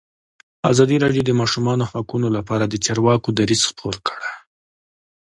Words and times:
ازادي 0.71 0.95
راډیو 1.03 1.23
د 1.25 1.27
د 1.27 1.31
ماشومانو 1.41 1.83
حقونه 1.91 2.27
لپاره 2.37 2.65
د 2.67 2.75
چارواکو 2.85 3.29
دریځ 3.39 3.61
خپور 3.69 3.95
کړی. 4.07 4.31